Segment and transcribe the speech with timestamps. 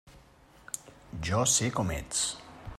[1.29, 2.27] Jo sé com ets.